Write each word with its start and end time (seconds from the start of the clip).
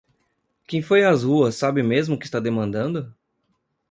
Quem 0.67 0.81
foi 0.81 1.05
às 1.05 1.23
ruas 1.23 1.53
sabe 1.57 1.83
mesmo 1.83 2.15
o 2.15 2.17
que 2.17 2.25
está 2.25 2.39
demandando? 2.39 3.13